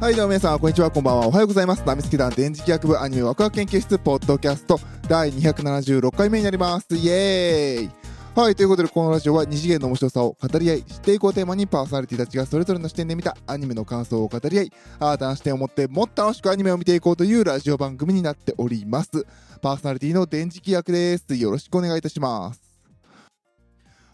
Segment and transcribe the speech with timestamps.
[0.00, 1.26] はい、どうも皆さん、こんにちは、こんばんは。
[1.26, 1.82] おはようございます。
[1.84, 4.78] ナミスケ団電磁気学部アニメワクワク研究室ポッドキャスト
[5.08, 6.86] 第276回目になります。
[6.94, 7.90] イエーイ
[8.36, 19.26] はい、ということで、このラジオは二次元の面白さを語り合い、知っていこうテーマにパーソナリティたちがそれぞれの視点で見たアニメの感想を語り合い、新たな視点を持ってもっと楽しくアニメを見ていこうというラジオ番組になっております。
[19.60, 21.34] パーソナリティの電磁気役です。
[21.34, 22.68] よろしくお願いいたします。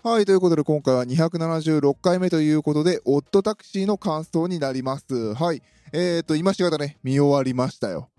[0.03, 5.35] はい、ということで今回は276回目ということで、オットタクシーの感想になります。
[5.35, 5.63] はい。
[5.97, 8.11] えーと、今しがたね、見終わりましたよ。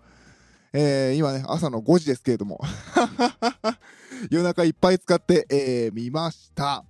[0.72, 2.58] えー、今ね、朝の5時ですけれども。
[4.32, 6.86] 夜中いっぱい使って、えー、見ました。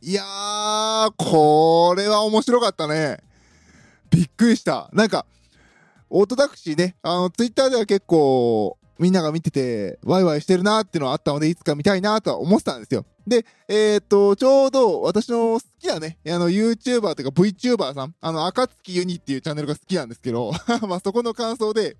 [0.00, 3.18] いやー、これは面白かったね。
[4.08, 4.88] びっくりした。
[4.92, 5.26] なんか、
[6.08, 13.04] オートタクシーね、あの、ツイッターでは結構、みんなが見てて、ワイワイしてるなっていうのはあったので、いつか見たいなとは思ってたんですよ。
[13.26, 20.52] で、えっ、と、ちょうど私の好きなね、あの、YouTuber というか VTuber さん、あの、赤月ユニっていうチャンネルが好きなんですけど、
[20.88, 21.96] まあそこの感想で、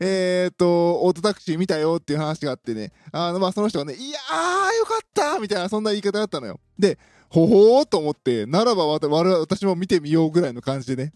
[0.00, 6.58] えっ、と、オートタクシー見たよっていう話があってね、あの、まあその人がね、いやー、よかったみたいな、そんな言い方だったのよ。
[6.78, 11.12] で、ほほーと思って、ならばわ私も見てみようぐらいの感じでね。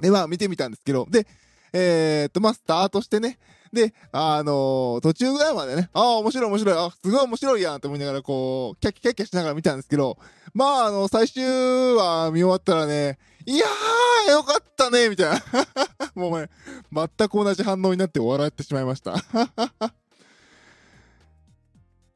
[0.00, 1.26] で、まあ見てみたんですけど、で、
[1.72, 3.38] えっ、と、まあスタートしてね、
[3.72, 10.18] で、あのー途中ぐらいまでね、ああ、面白い面白い、あすごい面白いやんって思いながら、こう、キャッキャッキャキャしながら見たんですけど、
[10.52, 11.42] まあ、あの、最終
[11.94, 15.42] 話見終わったらね、いやー、よかったね、みたいな。
[16.14, 16.50] もうね、
[16.92, 19.14] 全く同じ反応になって笑ってしまいました。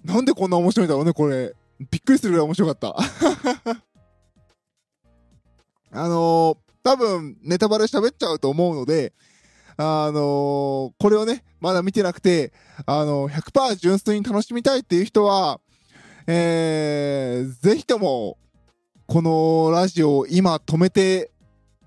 [0.05, 1.55] なんでこんな面白いんだろうね、これ。
[1.91, 2.95] びっくりするぐらい面白かった。
[5.91, 9.13] あのー多分、ネタバレ喋っちゃうと思うので、
[9.79, 12.53] あのこれをね、まだ見てなくて、
[12.87, 15.61] あのー、100%純粋に楽しみたいっていう人は、
[16.27, 18.39] えー、ぜひとも、
[19.07, 21.31] このラジオを今止めて、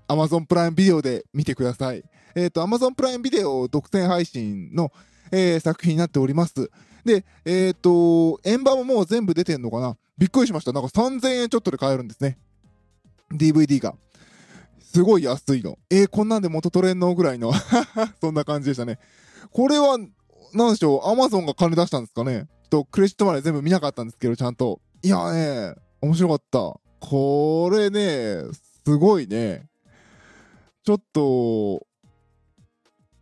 [0.08, 2.02] Amazon プライムビデオで見てください。
[2.34, 4.92] えっ、と、Amazon プライムビデオ独占配信の、
[5.32, 6.70] えー作品になっております。
[7.04, 9.96] で、えっ、と、円盤ももう全部出てんのかな？
[10.16, 10.72] びっくりしました。
[10.72, 12.38] なんか3000円ちょっとで買えるんですね。
[13.32, 13.94] DVD が。
[14.92, 15.78] すごい安いの。
[15.88, 17.14] えー、こんなんで元取れんの？
[17.14, 17.52] ぐらいの。
[18.20, 18.98] そんな感じでしたね。
[19.52, 19.98] これは、
[20.52, 22.48] なんでしょう、アマゾンが金出したんですかね？
[22.70, 24.80] ちょっとクレジットまで全部見なかったんですけど、ちゃんと。
[25.02, 26.80] いやね、面白かった。
[26.98, 28.42] これね、
[28.84, 29.68] すごいね。
[30.82, 31.86] ちょっと、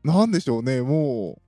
[0.02, 1.38] なんでしょうね、も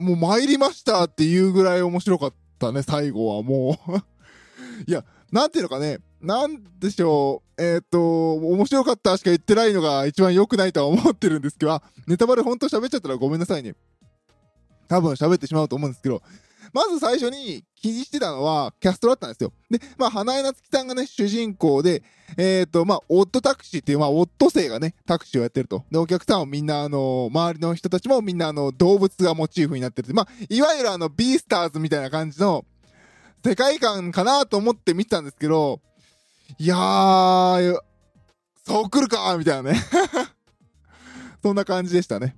[0.00, 3.92] う、もう参りましたっていうぐらい面白かったね、最後はもう。
[4.90, 13.74] いや、なんていうのかね、なんでしょう、えっ、と、面白かったしか言ってないのが一番良くないとは思ってるんですけど、ネタバレ本当喋っちゃったらごめんなさいね。
[14.88, 16.22] 多分喋ってしまうと思うんですけど、
[16.72, 19.52] まず最初に気にしてたのはキャストだったんですよ。
[19.70, 22.02] で、まあ、花江夏樹さんがね、主人公で、
[22.36, 25.84] えっ、と、まあ、オットタクシーっていう、まあ、オット生がね、タクシーをやってると。
[25.90, 30.12] で、お客さんもみんな、あの、周りの人たちもみんな、あの、動物がモチーフになってる。
[30.12, 32.64] まあ、いわゆるあの、ビースターズみたいな感じの
[33.44, 35.80] 世界観かなと思って見てたんですけど、
[36.56, 37.78] いやー、
[38.66, 39.80] そう来るかみたいなね。
[41.42, 42.36] そんな感じでしたね。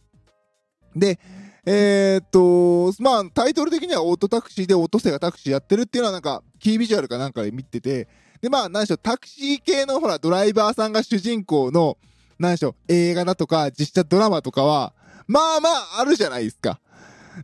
[0.94, 1.18] で、
[1.64, 8.08] えー、っと、まあ、タイトル的にはオートタクシーでオートセがタクシーやってるっていうのはなんか、キービジュアルかなんかで見てて、
[8.40, 11.96] で、まあ、何でしょう、タクシー系のほら、ドライバーさんが主人公の、
[12.38, 14.94] 何でしょう、映画だとか、実写ドラマとかは、
[15.26, 16.80] まあまあ、あるじゃないですか。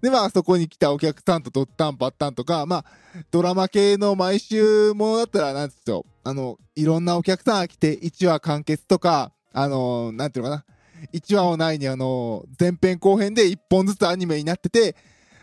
[0.02, 2.84] で、まあ、そこに来たお客さんとドッタンパッタンとか、まあ、
[3.30, 10.64] ドラマ系の毎週ものだったら、なんですよ、あの、いろんなお客さんが来て、1話完結とか、あの、なんていうのかな、
[11.12, 14.96] 1話をないに、あの、前編後編で1本ずつアニメになってて、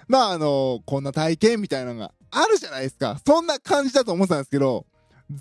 [0.08, 3.20] まあ、あの、こんな体験みたいなのがあるじゃないですか。
[3.26, 4.86] そんな感じだと思ってたんですけど、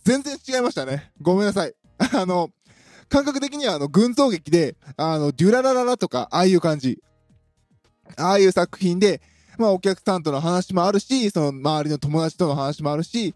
[0.04, 1.10] 全然違いましたね。
[1.20, 1.74] ごめんなさい。
[2.14, 2.50] あの、
[3.08, 7.02] 感覚的には、あの、群像劇で、あの、デュララララとか、ああいう感じ。
[8.16, 9.20] ああいう作品で、
[9.58, 13.34] まあ、お客さんとの話もあるし、その、周りの友達との話もあるし、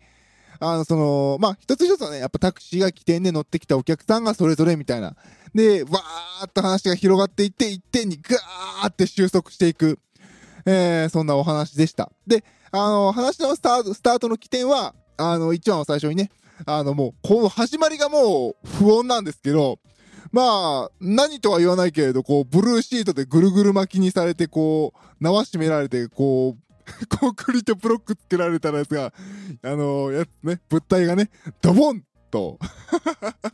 [0.58, 5.14] あの、その、まあ、一つ一つはね、やっぱタクシーが起点で乗ってきたお客さんがそれぞれみたいな。
[5.54, 9.98] で、わーっと話が広がっていって、一点にガーって収束していく、
[10.64, 12.10] えー、そんなお話でした。
[12.26, 16.30] で、あの、話のスタート、スタートの起点は、あの、一話の最初にね、
[16.64, 19.78] あの、もう、この始まりがもう不穏なんですけど、
[20.36, 29.14] まあ、何とは言わないけれど、こう、ブルーシートでぐるぐる巻きにされて、こう、縄締められて、こう、 コンクリートブロックつけられたやつが、
[29.62, 31.30] あのやつね、物体がね、
[31.62, 32.58] ドボンと、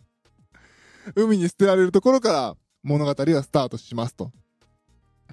[1.14, 4.32] 海に捨てられるところから物語はスタートしますと。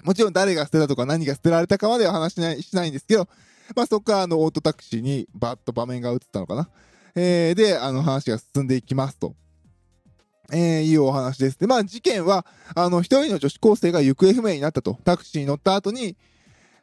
[0.03, 3.27] もちろん誰が捨てたとか何が捨てられたかまでは話しないしないんですけど、
[3.75, 6.69] まあそこからあのオートタクシーにバッと場面が映ったのかな。
[7.15, 9.35] えー、で、あの話が進んでいきますと。
[10.51, 11.59] えー、いうお話です。
[11.59, 14.97] で、まあ事件は、あの、一人の女子高生が行方不明になったと。
[15.03, 16.17] タクシーに乗った後に、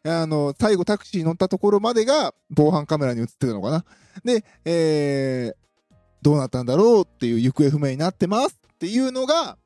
[0.05, 3.85] あの、最後タクシーに乗ったところまでが防犯カメラに映ってたのかな。
[4.25, 9.59] で、えー、どうなったんだろうっていう行方不明になってますっていうのが、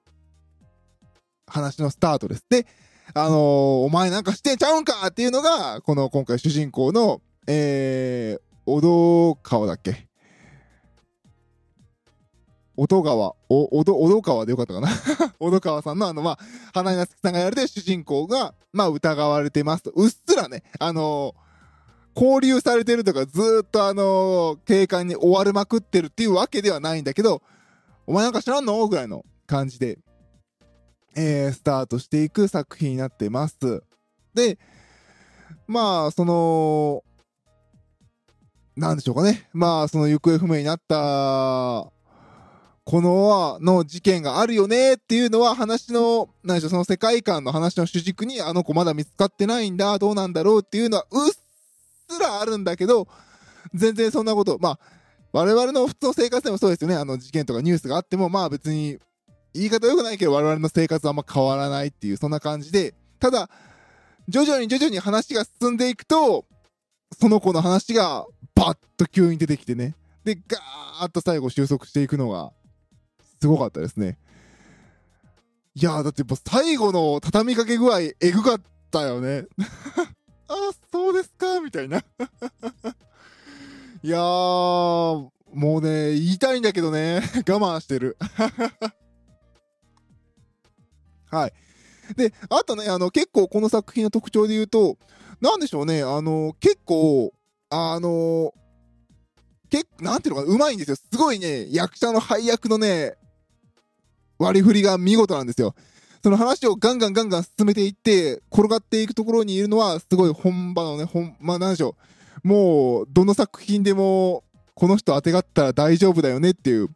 [1.46, 2.44] 話のスタートです。
[2.48, 2.66] で、
[3.12, 3.38] あのー、
[3.84, 10.09] お前なんかしてちゃうんかっていうのが、この今回主人公の、えー、小戸川だっけ？
[12.82, 14.88] 音川、お、おど、おど川でよかったかな
[15.38, 16.38] 小戸川さんのあの、まあ、
[16.72, 19.90] 花井夏樹さんがやられて主人公が、まあ、疑われてますと。
[19.90, 27.42] うっすらね、あのー、交流されてるとか、ずっとあのー、警官に追われまくってるっていうわけではないんだけど、
[28.06, 28.88] お前なんか知らんの？
[28.88, 29.98] ぐらいの感じで、
[31.14, 33.82] えー、スタートしていく作品になってます。
[34.32, 34.58] で、
[35.66, 37.04] まあ、その、
[38.74, 39.50] なんでしょうかね。
[39.52, 41.92] まあ、その行方不明になった
[42.90, 51.40] このの事件があるよねっていうのは話の、何でしょう、その世界観の話の主軸にあの子まだ見つかってないんだ、どうなんだろうっていうのはうっす
[52.18, 53.06] らあるんだけど、
[53.74, 54.78] 全然そんなこと、まあ、
[55.30, 56.96] 我々の普通の生活でもそうですよね。
[56.96, 58.98] あの事件とかニュースがあっても、まあ別に、
[59.54, 63.48] 言い方良くないけど我々の生活はあんま変わらないっていう、そんな感じで、ただ、
[64.26, 66.44] 徐々に徐々に話が進んでいくと、
[67.20, 68.26] その子の話が
[68.56, 69.94] バッと急に出てきてね。
[70.24, 72.50] で、ガーッと最後収束していくのが、
[73.40, 74.18] すごかったですね。
[75.74, 78.60] いや、だってやっぱ最後の畳みかけ具合、えぐかっ
[78.90, 79.46] たよね。
[80.48, 80.54] あ、
[80.92, 82.02] そうですか、みたいな。
[84.02, 85.32] いやー、も
[85.78, 88.16] うね、言いたいんだけどね、我慢してる。
[91.30, 91.52] はい。
[92.16, 94.98] で、あとね、あの、結構この作品の特徴で言うと、
[95.40, 97.32] なんでしょうね、あの、結構、
[97.70, 98.52] あの、
[99.70, 100.96] 結なんていうのかな、うまいんですよ。
[100.96, 103.14] すごいね、役者の配役のね、
[104.40, 105.74] 割り振りが見事なんですよ。
[106.22, 111.94] その話をガンガンガンガン進めていって、転がっていくところにいるのは、すごい本場のね、本、まあなんでしょ
[112.44, 112.48] う。
[112.48, 114.44] もう、どの作品でも、
[114.74, 116.88] この人当てがったら大丈夫だよねっていう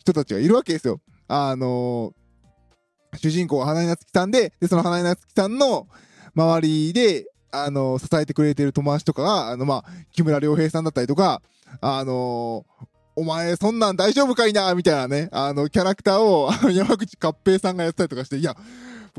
[0.00, 1.00] 人たちがいるわけですよ。
[1.28, 5.86] あのー、主人公は花井夏樹さんで、で、その花井夏樹さんの
[6.34, 11.42] 周りで、あのー、支えてくれてる友達とかが、あの、まあ、木村良平さんだったりとか、
[11.80, 12.86] あのー、
[13.18, 14.74] お前そんなん大丈夫かいな？
[14.74, 18.56] みたいなね、あの、キャラクターを山口勝平さんがやったりとかして、いや、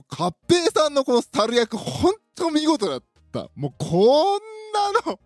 [0.09, 3.49] 勝平さんのこの猿役、ほんと見事だった。
[3.55, 4.39] もうこん
[4.73, 5.19] なの。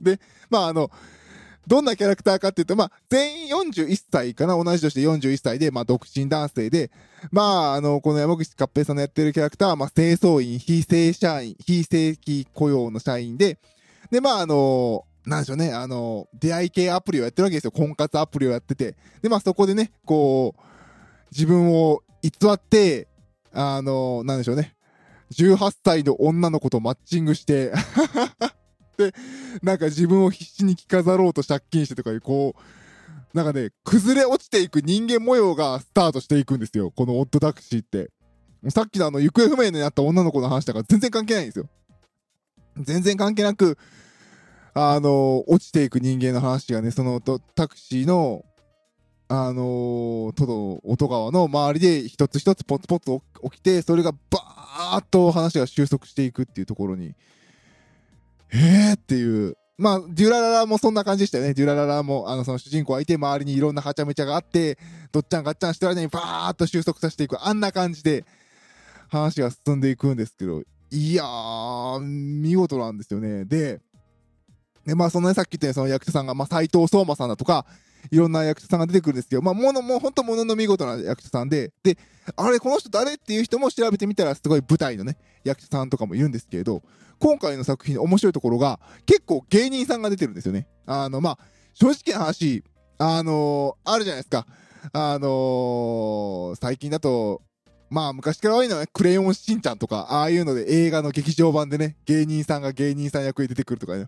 [0.00, 0.18] で、
[0.50, 0.90] まああの、
[1.66, 4.56] どんなキャラクターかっていうと、まあ、全員41歳かな？
[4.62, 6.90] 同じ年で41歳で、まあ、独身男性で、
[7.30, 13.58] まあ、あの、この山口勝平さんのやってるキャラクターは、まあ、清掃員、非正社員、非正規雇用の社員で、
[14.10, 17.70] で、まあ、あの、なんでしょうね、あの、出会い系アプリをやってるわけですよ。
[17.70, 18.96] 婚活アプリをやってて。
[19.22, 20.60] で、まあそこでね、こう、
[21.30, 23.08] 自分を偽って、
[23.52, 24.74] あの、なんでしょうね。
[25.32, 27.72] 18歳の女の子とマッチングして
[28.98, 29.14] で、
[29.62, 36.90] なんか自分を必死に着飾ろうと借金してとかいう、こう、なんかね、崩れ落ちていく人間模様がスタートしていくんですよ。
[36.90, 38.10] このオッドタクシーって。
[38.70, 41.68] さっきのあの、行方不明になった女の子の話だか全然関係ないんですよ。
[42.76, 43.78] 全然関係なく、
[44.74, 48.44] あの、落ちていく人間の話がね、そのとタクシーの、
[49.28, 53.18] あのトド、音川の周りで一つ一つポツポツ
[53.50, 57.14] 起きて、それがバーッと話が収束していくっていうところに、
[58.52, 61.54] えーっていう、まあ、デュラララもそんな感じでしたよね。
[61.54, 64.78] デュラララも、あの、その主人公がいて、周りにいろんなはちゃめちゃがあって、
[65.12, 67.42] どっちゃんガッチャンしてる間にバーッと収束させていく。
[67.42, 68.24] あんな感じで、
[69.08, 73.44] 話が進んでいくんですけど、いやー、見事なんですよね。
[73.44, 73.80] で、
[74.90, 77.64] で、まあ、そのね、さっき言ったようにその役者さんが、まあ、斎藤聡馬さんだとか、
[78.10, 81.96] いろんな役者さんが出てくるんですけど、まあ、もの、もう本当ものの見事な役者さんで、で、
[82.34, 86.82] あれ、この人誰っていう人も調べてみたら、すごい舞台のね、役者さんとかもいるんですけれど、
[87.20, 90.66] 今回の作品の面白いところが、結構芸人さんが出てるんですよね。
[90.86, 91.38] あの、まあ、
[91.74, 92.64] 正直な話、
[92.98, 94.44] あのー、あるじゃないですか。
[94.92, 97.42] あのー、最近だと、
[97.90, 104.06] まあ昔から多いのは、ね、クレヨンしんちゃんとか、ああいうので映画の劇場版でね、芸人さんが芸人さん役に出てくるとかね、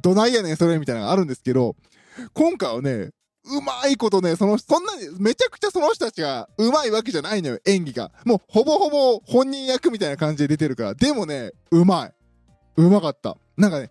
[0.00, 1.74] どないやねんそれみたいなのがあるんですけど、
[2.34, 3.10] 今回はね、
[3.44, 8.12] うまいことね、その、そんなに、めちゃくちゃその人たちがうまいわけじゃないのよ、演技が。
[8.24, 12.12] もう、ほぼほぼ本人役みたいな感じで出てるから、でもね、うまい。
[12.76, 13.36] うまかった。
[13.56, 13.90] なんかね、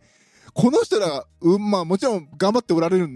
[0.53, 3.10] この人らが、うん、まあもちろん頑張っておられる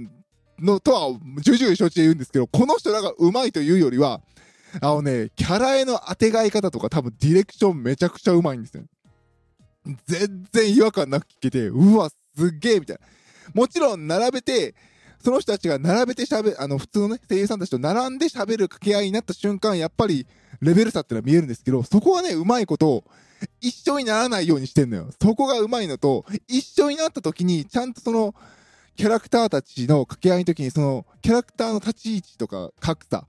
[0.60, 1.08] のとは、
[1.42, 4.22] 重々承知で言うんですけど、この人らがうまいというよりは、
[4.82, 8.84] あのね、キャラへの当てがい方とか多分ディレクションめちゃくちゃうまいんですよ。
[10.08, 13.06] 全然違和感なく聞けて、うわ、すっげえみたいな。
[13.54, 14.76] もちろん並べて、
[15.24, 20.28] その人たちが並べて喋あの、普通のね、声優さんたちと並んで喋る掛け合いになった瞬間、やっぱり、
[20.62, 23.04] レベル差ってのは見えるんですけど、そこはね、うまいこと、
[23.62, 25.10] 一緒にならないようにしてんのよ。
[25.22, 28.36] そこがうまいのと、一緒になった時に、ちゃんとその、
[28.96, 33.28] キャラクターたちの掛け合いの時に、その、キャラクターの立ち位置とか、格差、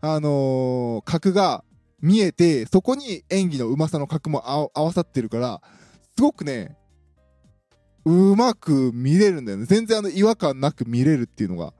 [0.00, 1.64] あのー、格が
[2.00, 5.60] 見えて、そこに演技のうまさの格も合わさってるから、
[6.16, 6.76] すごくね、
[8.04, 9.64] うまく見れるんだよね。
[9.64, 11.72] 全然あの違和感なく見れるっていうのが、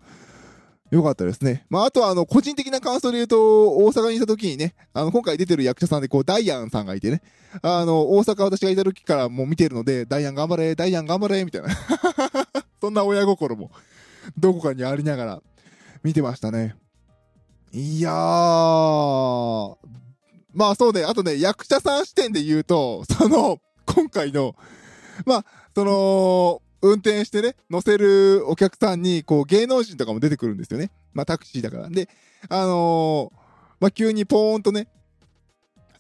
[0.90, 1.66] よかったですね。
[1.68, 7.23] まあ、あとは、あの、個人的な感想で言うと、大阪にいた時にね、あの、今回出てる役者さんで、こう、ダイアンさんがいてね、
[7.61, 11.68] あの、大阪私がいた時からもう見てるので、ダイアン頑張れ、ダイアン頑張れ、みたいな。
[12.80, 13.73] そんな親心も、
[14.38, 15.42] どこかにありながら、
[16.04, 16.76] 見てましたね。
[17.73, 19.76] いやー、
[20.54, 24.56] まあそうね、あとね、役者さん視点で言うと、その、今回の、
[25.25, 25.44] まあ、
[25.75, 30.90] その、運転してね、乗せるお客さんに、こう、芸能人とかも出てくるんですよね。
[31.14, 31.88] まあ、タクシーだから。
[31.88, 32.08] で、
[32.49, 33.37] あのー、
[33.80, 34.88] まあ、急にポーンとね、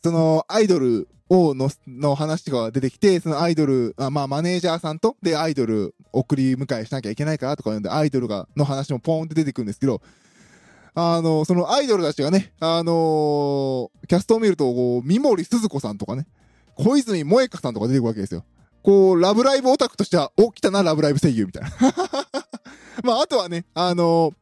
[0.02, 10.00] その、アイドルをの、の話とかが出てきて、そのアイドル、あまあ、マネージャーさんと、で、アイドル送り迎えしなきゃいけないからとか言うんで、アイドルが、の話もポーンって出てくるんですけど、
[10.98, 16.26] あの、そのアイドルたちがね、あのー、キャストを見ると、こう、三森鈴子さんとかね、
[16.74, 18.46] 小泉萌香さんとか出てくるわけですよ。
[18.82, 21.70] こう、ラブライブオタクとしては、お、来たな、ラブライブ声優みたいな。
[23.04, 24.32] まあ、あとはね、あの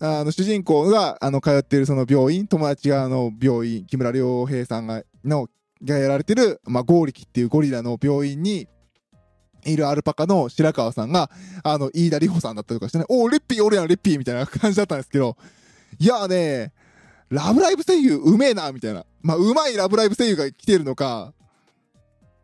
[0.00, 5.48] ー、あの、主人公が、あの、通っているその病院、友達があの、病院、木村良平さんが、の、
[5.84, 8.66] がやられてる、まあ、ゴーリキっていうゴリラの病院に、
[9.64, 11.30] いるアルパカの白川さんが、
[11.62, 15.36] あの、飯田里穂さんだったりとかしてね、おー、レッピー、俺やん、レッピーみたいな 感じだったんですけど、
[15.98, 16.72] いやーね、
[17.30, 19.04] ラブライブ声優うめえな、みたいな。
[19.22, 21.34] まあ、うまいラブライブ声優が来てるのか、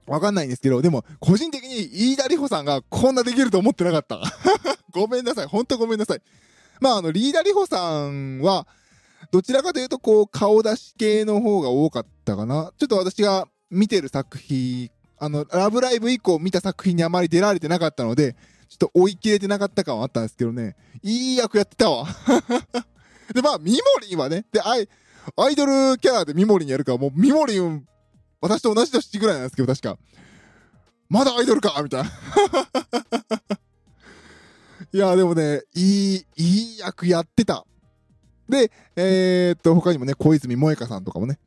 [0.06, 4.20] わかんないんですけど、でも、個人的に飯田里穂さんがこんなできると思ってなかった。
[4.92, 5.46] ごめんなさい。
[5.46, 6.22] ほんとごめんなさい。
[6.80, 8.66] まあ、あの、リーダー里穂さんは、
[9.30, 12.72] どちらかというと、こう、顔出し系の方が多かったかな。
[12.78, 18.34] ちょっと私が見てる作品、あの、ラブライブ以降見た作品にあまり出られてなかったので、
[18.68, 20.76] ちょっと追い切れてなかった感はあったんですけどね。
[21.02, 22.06] いい役やってたわ。
[23.32, 24.88] で、まあ、ミモリンはね、で、アイ、
[25.36, 27.86] アイドルキャラでミモリンやるから、もうミモリン
[28.44, 29.96] 私と同じ年ぐらいなんですけど、確か。
[31.08, 32.10] まだアイドルかみたいな。
[34.92, 37.64] いや、でもね、いい、いい役やってた。
[38.46, 41.38] で、えー、っと、他にもね、小泉萌香さんとかもね。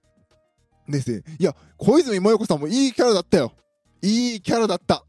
[0.91, 1.23] ですね。
[1.39, 3.51] いや、小泉萌香さんもいいキャラだったよ。
[4.01, 5.03] いいキャラだった。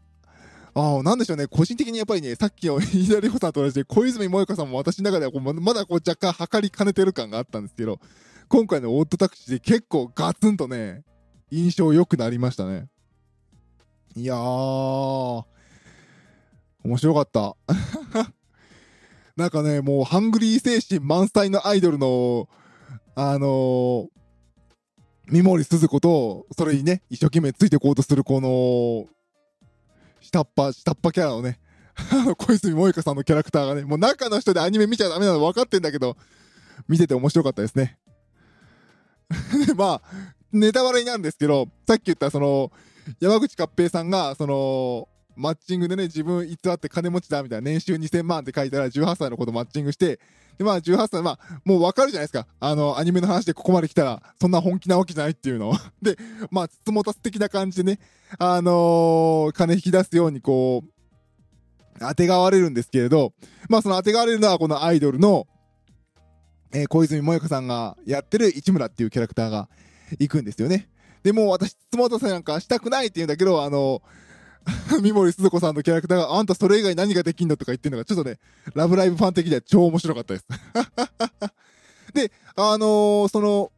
[0.75, 1.47] ああ、なんでしょうね。
[1.47, 7.99] 個人的にやっぱりね、さっきの飯田里穂さんと同じで、小泉萌香さんも私の中ではこうまだこう若干測りかねてる感があったんですけど、
[8.49, 11.03] 今回のオートタクシーで結構ガツンとね、
[11.51, 12.89] 印象良くなりましたね。
[14.15, 15.45] いやー、
[16.85, 17.57] 面白かった。
[19.37, 22.49] なんかね、もうハングリー精神満載のアイドルの、
[23.15, 24.09] あのー、
[25.31, 29.07] 三森鈴子と、それにね、一生懸命ついていこうとするこの、
[30.21, 31.61] 下っ端、下っ端キャラのね、
[32.39, 36.17] 小泉萌香さんのキャラクターがね、もう中の人でアニメ見ちゃダメなの分かってんだけど、
[36.89, 37.99] 見てて面白かったですね
[39.67, 39.75] で。
[39.77, 40.03] まあ、
[40.53, 42.73] ネタバレになるんですけど、さっき言ったその、
[43.21, 50.19] 山口勝平さんが、その、マッチングでね、自分偽って金持ちだみたいな、年収2000万って書いたら18歳の子とマッチングして、
[50.59, 52.47] で、まあ18歳、まあ、もうわかるじゃないですか。
[52.61, 55.73] あの、アニメの話でここまで来たら、そんな本気なわけじゃないっていうの。
[56.03, 56.19] で、
[56.50, 58.00] まあ、つつもたす的な感じでね、
[58.38, 60.88] あのー、金引き出すようにこう、
[62.00, 63.33] 当てがわれるんですけれど、
[63.69, 65.47] まあその当てがわれるのはこのアイドルの、
[66.73, 69.69] えー、小泉萌香さんがやってる市村っていうキャラクターが
[70.19, 70.88] 行くんですよね。
[71.23, 74.03] で、も私、質問とせなんかしたくないって言うんだけど、あの、
[75.03, 78.39] 三森鈴子さんのキャラクターが、あんたそれ以外何ができんのとか言ってんのが、ちょっとね、
[78.75, 80.47] ラブライブファン的には超面白かったです。
[82.15, 83.73] で、あのー、その、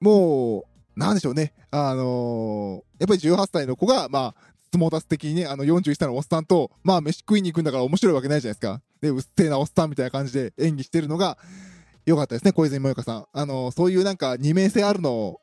[0.00, 0.66] も
[0.96, 8.82] う、なんでしょうね、あのー、やっぱり18歳の子が、まあ、相撲出す的にね、あの41歳のおっさんと、まあ飯食いに行くんだから面白いわけないじゃないですか。
[9.00, 11.38] で、うっせえなおっさんみたいな感じで演技してるのが、
[12.04, 13.26] 良かったですね、小泉萌香さん。
[13.32, 15.40] あのー、そういうなんか二面性あるのを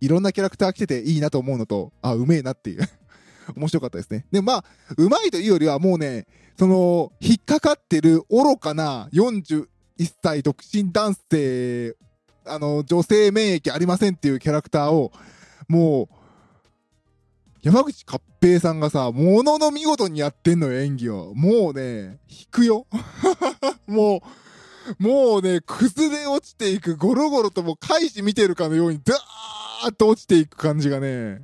[0.00, 2.88] いろんなキャラクター来てていいなと思うのと、あ、うめえなっていう
[3.54, 4.26] 面白かったですね。
[4.32, 4.64] で、まあ、
[4.96, 6.26] うまいというよりはもうね、
[6.58, 9.66] その、引っかかってる愚かな41
[10.22, 11.96] 歳独身男性、
[12.46, 15.12] あの、女性免疫ありませんっていうキャラクターを、
[15.68, 16.08] もう、
[17.62, 21.32] 山口勝平さんがさ、ものの見事にやってんのよ、演技を。
[21.34, 22.86] もうね、引くよ。
[23.86, 24.22] も
[24.98, 31.42] う、もうね、崩れ落ちていく、ゴロゴロともう、開始見てるかのように、ダーーっと落ちていく感じがね、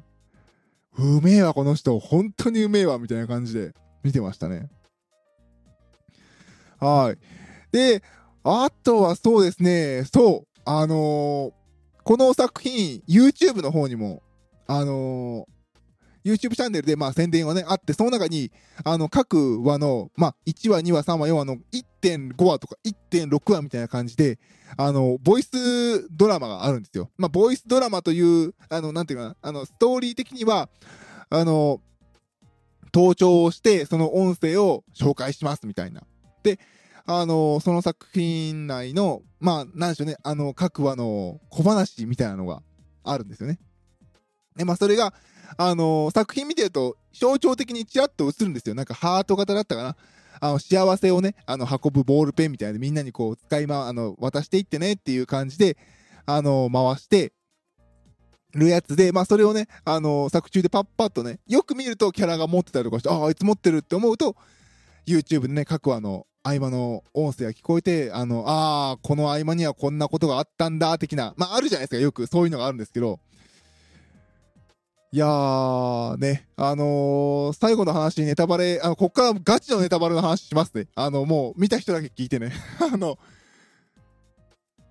[0.99, 1.99] うめえわ、この人。
[1.99, 3.73] 本当にうめえわ、みたいな感じで
[4.03, 4.71] 見てましたね。
[6.79, 7.19] はい。
[7.73, 8.03] で、
[8.45, 11.53] あとはそうですね、そう、あのー
[12.05, 14.23] この作品、YouTube の方にも、
[14.67, 15.47] あの
[16.25, 18.53] YouTube チャンネルで、まあ、宣伝がね、あって、その中に、
[18.85, 24.39] あの、各話の、まあ、1話、2話、3話、4話の1.5話とか1.6話みたいな感じで、
[24.77, 27.11] あの、ボイスドラマがあるんですよ。
[27.17, 30.69] まあ、ボイスドラマという、あの、なんていうかな、あの、ストーリー的には、
[31.31, 31.81] あの、
[32.95, 36.03] 登場して、その音声を紹介しますみたいな。
[36.43, 36.59] で、
[37.07, 42.63] あの、その作品内の、まあ、なんでしょうね、あの、各話の小話みたいなのが
[43.03, 43.59] あるんですよね。
[44.57, 45.15] で、まあ、それが、
[45.57, 48.75] あの作品見てると、象徴的にチラッと映るんですよ。
[48.75, 49.97] なんかハート型だったかな。
[50.41, 55.77] あの、幸せをね、あの、運ぶボールペンみたいなみんなにこう、使いま、あの、渡していってねっていう感じで、
[56.27, 57.33] あの、回して、
[58.55, 64.37] るやつで、まあ、それをね、あの作中でパッパッとね、よく見るとキャラが持ってたりとかして、ああ、あいつ持ってるって思うと、
[65.07, 73.21] YouTube でね、各話の合間の音声が聞こえて、あの、ああ、この合間にはこんなことがあったんだ、的な、まあ、あるじゃないですか、よくそういうのがあるんですけど、
[75.15, 80.87] いやー、ね、あのー最後の話、ネタバレ、あの、こっからガチのネタバレの話しますね。
[80.95, 82.51] あの、もう、見た人だけ聞いてね。
[82.81, 83.19] あの、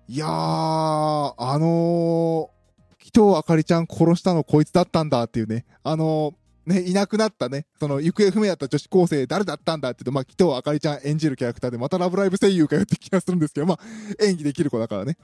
[0.06, 15.16] いやー、あのー、紀藤あかりちゃん殺したのこいつだったんだっていうね、あのーね、いなくなったね、その行方不明だった女子高生誰だったんだって言うと、まあ、紀藤あかりちゃん演じるキャラクターで、またラブライブ声優かよって気がするんですけど、まあ、演技できる子だからね。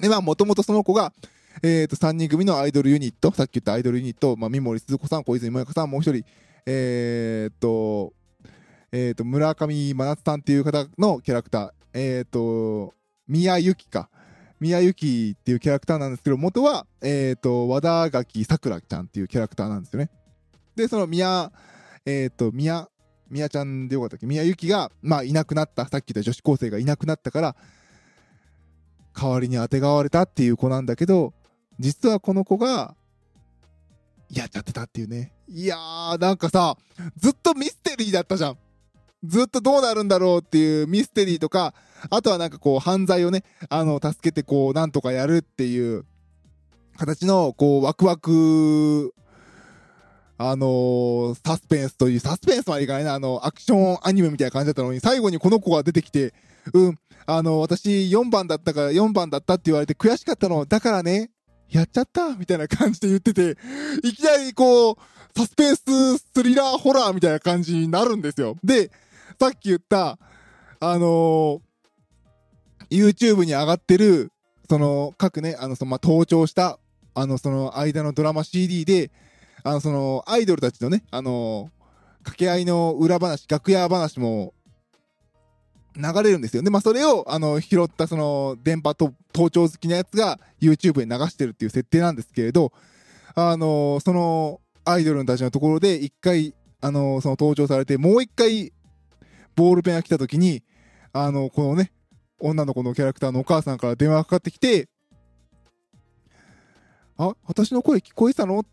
[0.00, 1.12] で、まあ、もともとその子が、
[1.62, 6.24] えっ、と、3人組のアイドルユニット、さっき言ったアイドルユニット、まあ、三森鈴子さん、小泉萌香さん、もう一人、
[6.66, 8.12] えっ、と、
[8.92, 12.94] えっ、と、村上真夏さんっていう方のキャラクター、えっ、と、
[13.26, 14.10] 宮由紀か。
[14.60, 20.10] 宮由紀っていうキャラクターなんですけど、元は、えっ、と、和田垣さくらちゃんっていうキャラクターなんですよね。
[20.76, 21.50] で、その宮、
[22.06, 22.88] えっ、と、宮、
[23.28, 24.26] 宮ちゃんでよかったっけ？
[24.26, 27.56] 宮由紀が、まあ、いなくなった、さっき言った女子高生がいなくなったから、
[29.14, 31.34] 代わりに当てがわれたっていう子なんだけど、
[31.82, 32.94] 実はこの子が、
[34.30, 35.32] やっちゃってたっていうね。
[35.48, 36.76] いやー、なんかさ、
[37.16, 38.58] ずっとミステリーだったじゃん。
[39.24, 41.74] ずっとどうなるんだろうっていうミステリーとか、
[42.08, 46.04] あとはなんかこう犯罪をね、あの、助けてこう、なんとかやるっていう
[46.96, 49.12] 形の、こう、ワクワク、
[50.38, 56.32] あのーサスペンスという、サスペンスまでいかないな、あの、アクションアニメみたいな感じだったのに、最後にこの子が出てきて、
[56.72, 60.64] うん、あの、私4番だったから4番だったって言われて悔しかったの。
[60.64, 61.30] だからね、
[61.72, 63.56] やっちゃったみたいな感じで言ってて、
[64.02, 64.96] いきなりこう、
[65.34, 68.56] サスペンススリラーホラーみたいな感じになるんですよ。
[68.62, 68.90] で、
[69.40, 70.18] さっき言った、
[70.80, 71.60] あのー
[72.90, 74.30] YouTube に上がってる、
[74.68, 76.78] その、各ね、あの、その、まあ、登場した、
[77.14, 79.10] あの、その、間のドラマ CD で、
[79.64, 81.82] あの、その、アイドルたちのね、あのー
[82.24, 84.54] 掛け合いの裏話、楽屋話も、
[85.96, 86.62] 流れるんですよ。
[86.62, 92.72] で、まあ、それを、あの、拾った、その、電波と、盗聴好きなやつが YouTube に流してるっていう設定なんですけれど、
[93.34, 98.72] あの、その、アイドルたちのところで、一回、あの、その登場されて、もう一回、
[99.54, 100.62] ボールペンが来た時に、
[101.12, 101.92] あの、このね、
[102.40, 104.88] 女の子のキャラクターのお母さんから電話がかかってきて、
[107.16, 108.60] あ、私の声聞こえてたの？
[108.60, 108.66] っ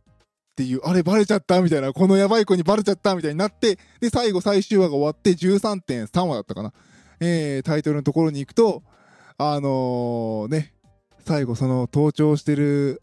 [0.55, 6.73] ていう、あれバレちゃったみたいな、このやばい子にバレちゃったみたいになって、で、最後最終話が終わって13.3話だったかな。
[7.19, 8.83] えー、タイトルのところに行くと、
[9.37, 10.73] あのね、
[11.25, 13.01] 最後その盗聴してる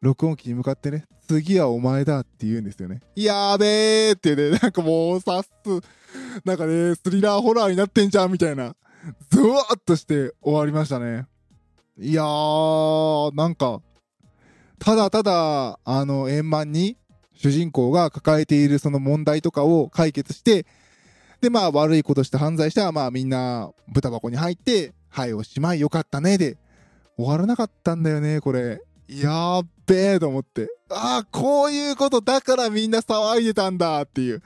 [0.00, 3.00] 録音機に向かってね、次はお前だって言うんですよね。
[3.16, 5.50] やーべーってね、なんかもうさっす、
[6.44, 8.76] なんかね、スリラーホラーになってんじゃんみたいな、
[9.30, 11.26] ズワーっとして終わりましたね。
[11.98, 13.80] いやー、なんか、
[14.78, 16.98] ただただ、あの、円満に
[17.34, 20.66] 主人公が抱えているその問題とかを解決して、
[21.44, 26.56] で、まあ悪いことして犯罪したら、まあみんな豚箱に入って、はい、おしまいよかったね、で、
[27.18, 28.80] 終わらなかったんだよね、これ。
[29.08, 30.70] やっべえと思って。
[30.88, 34.42] ああ、こういうことだからみんな騒いでたんだっていう。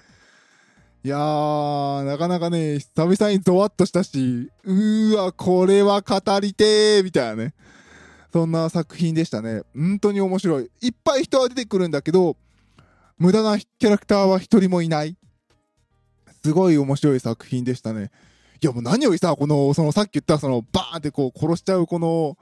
[1.04, 7.54] いやー、なかなかね、久々にゾワッとしたし、うーわ、これは語りてーみたいなね。
[8.32, 9.62] そんな作品でしたね。
[9.76, 10.70] 本当に面白い。
[10.80, 12.37] いっぱい人は出てくるんだけど、
[13.18, 15.16] 無駄なキャラクターは一人もいない。
[16.48, 18.11] すごい面白い作品でしたね。
[18.62, 22.38] いやもう何よりさ、この、そのさっき言ったそのバーンってこう殺しちゃうこの、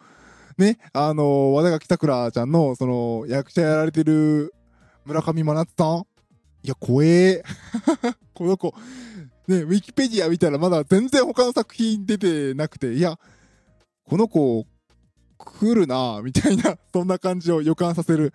[0.59, 4.55] ね、あの、和田垣さくらちゃんのその役者やられてる
[5.05, 6.05] 村上真夏さん
[6.63, 7.43] いや、怖え。
[8.33, 8.73] この子、
[9.49, 13.19] ね、ウィキペディア見たらまだ全然他の作品出てなくて、いや、
[14.09, 14.67] この子、
[15.37, 18.33] 来るなみたいな、 そんな感じを予感させる、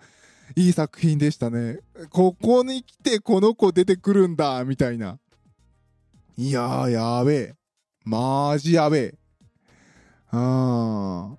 [0.54, 1.78] いい作品でしたね。
[2.10, 5.18] ここに来てこの子出てくるんだみたいな。
[6.42, 7.54] いやー、やべえ。
[8.04, 9.14] マジやべえ。
[10.32, 11.36] あ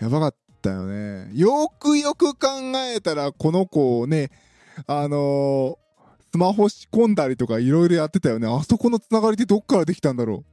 [0.00, 0.02] ー。
[0.02, 1.30] やばかったよね。
[1.34, 2.48] よくよく考
[2.94, 4.30] えたら、この子をね、
[4.86, 5.76] あのー、
[6.32, 8.48] スマホ仕込んだりとかいろいろやってたよね。
[8.48, 10.46] あそこのつながりってどっからできたんだろ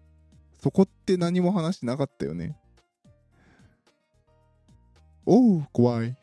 [0.60, 0.62] う。
[0.62, 2.58] そこって何も話してなかったよね。
[5.25, 6.17] おう、怖い。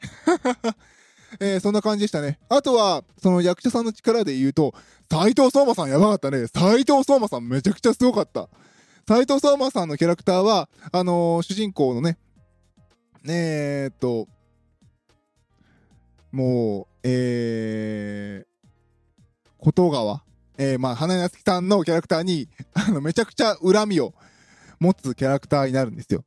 [1.40, 2.38] えー、そんな感じでしたね。
[2.48, 4.74] あとは、その役者さんの力で言うと、
[5.10, 6.46] 斎藤相馬さんやばかったね。
[6.46, 8.48] 斎藤相馬さんめちゃくちゃすごかった。
[9.08, 12.18] 斎藤相馬さんのキャラクターは、あのー、主人公のね、
[13.28, 14.28] え、っと、
[16.32, 20.22] もう、えー、琴川、
[20.58, 24.14] えー、まあ、花屋月さんのキャラクターに、あの、めちゃくちゃ恨みを
[24.80, 26.24] 持つキャラクターになるんですよ。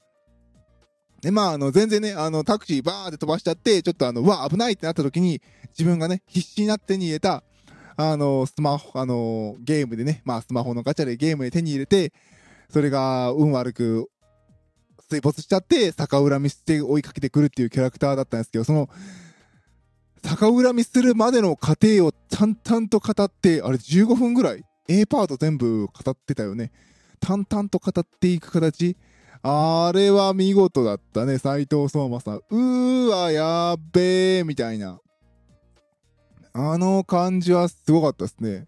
[1.26, 7.44] で、まあ、あの、全然ね、あの、タクシーバーって飛ばしちゃって、ちょっとあの、うわ、危ないってなった時に、自分がね、必死になって手に入れた、
[7.98, 12.14] あの、スマホ、あの、ゲームでね、まあ、スマホのガチャでゲームで手に入れて、
[12.70, 14.08] それが運悪く
[15.10, 18.88] 水没しちゃって逆恨みして追いかけてくるっていうキャラクターだったんですけど、その、
[20.22, 26.72] 逆恨みするまでの過程を淡々と語って、あれ15分ぐらい ?A パート全部語ってたよね。
[27.20, 28.96] 淡々と語っていく形。
[29.48, 32.38] あれは見事だったね、斎藤聡馬さん。
[32.38, 35.00] うーわ、やっべー、みたいな。
[36.54, 38.66] あの感じはすごかったですね。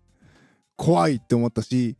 [0.75, 1.97] 怖いって思ったし、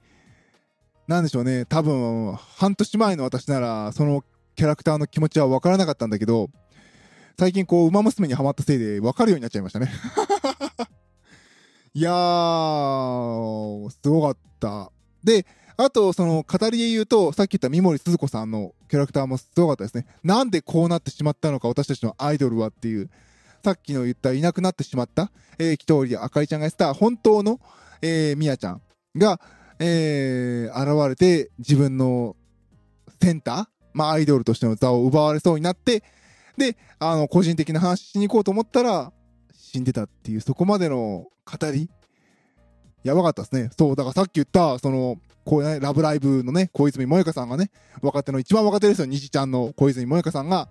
[1.08, 4.24] なんでしょうね、多分、半年前の私なら、その
[4.56, 6.52] キャラクターの気持ちは分からなかったんだけど、
[7.40, 9.90] 最近こう、馬娘にはまったせいで分かるようになっちゃいましたね。
[11.96, 14.92] いやー、すごかった。
[15.24, 20.08] で、あと、その、語りで言うと、さっき言った三森鈴子さんのキャラクターもすごかったですね。
[20.24, 23.10] なんでこうなってしまったのか、私たちのアイドルはっていう、
[23.64, 27.60] さっきの言ったいなくなってしまった、えー、一人あかりちゃんがやってた本当の、
[28.02, 28.82] えー、みやちゃん
[29.16, 29.40] が、
[29.80, 32.36] えー、現れて自分の
[33.22, 36.04] センター、まあアイドルとしての座を奪われそうになって、
[36.58, 39.12] で、あの、個人的な話しに行こうと思ったら、
[39.54, 41.90] 死んでたっていう、そこまでの語り、
[43.04, 43.70] やばかったですね。
[43.78, 50.68] そう、だからさっき言った、その、こうね、ラブライブのね、小泉萌香さんがね、若手の一番若手ですよ、西ちゃんの小泉萌香さんが、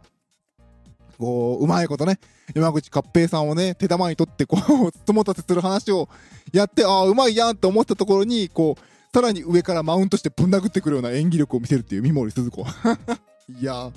[1.19, 2.21] こう、うまいことね、
[2.55, 6.11] 山口勝平さんをね、手玉に取って、こう、つもたてする話を
[6.53, 12.67] やって、ああ、うまいやんって思ったところに、こう、さらに上からマウントしてぶん殴ってくるような演技力を見せるっていう三森鈴子。
[13.49, 13.91] いや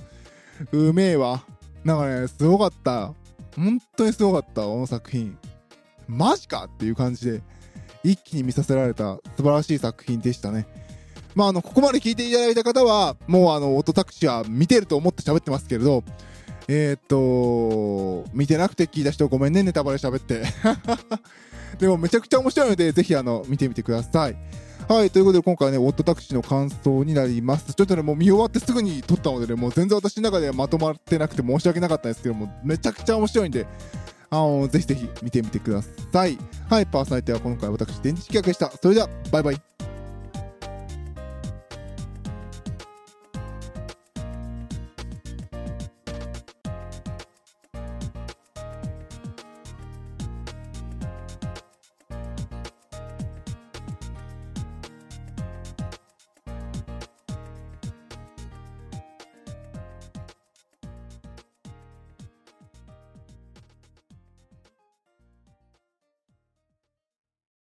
[0.72, 1.44] うめえわ。
[1.84, 3.14] なんかね、すごかった。
[3.54, 5.38] 本当にすごかった、この作品。
[6.08, 7.42] マジかっていう感じで、
[8.04, 10.68] 一気に見させられた素晴らしい作品でしたね。
[11.36, 16.04] まあ、あの、ここまで聞いていただいた方は、もうあの、オトタクシーは見てると思って喋ってますけれど、
[16.68, 20.44] えー、っと、見てなくて聞いた人ごめんね、ネタバレ喋って。
[21.80, 24.36] でもめちゃくちゃ面白いので、ぜひあの、見てみてください。
[24.88, 27.74] はい、ということで今回ね、オットタクシーの感想になります。
[27.74, 33.68] ちょっとね、もう見終わってすぐに撮ったのでね、もう全然私の中ではまとまってなくて申し訳なかったんですけども、めちゃくちゃ面白いんで、
[34.30, 36.38] あの、ぜひぜひ見てみてください。
[36.70, 38.72] はい、パーソナリティは今回私、電池企画でした。
[38.82, 39.69] それでは、バイバイ。